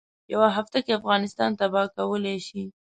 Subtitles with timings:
[0.33, 2.63] یوه هفته کې افغانستان تباه کولای شي.